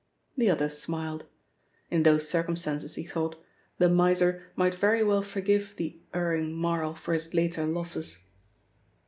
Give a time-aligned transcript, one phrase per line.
[0.35, 1.25] The other smiled.
[1.91, 3.35] In those circumstances, he thought,
[3.77, 8.17] the miser might very well forgive the erring Marl for his later losses.